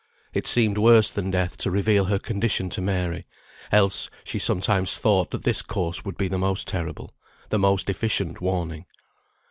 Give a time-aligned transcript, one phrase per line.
[0.33, 3.23] It seemed worse than death to reveal her condition to Mary,
[3.71, 7.13] else she sometimes thought that this course would be the most terrible,
[7.49, 8.87] the most efficient warning.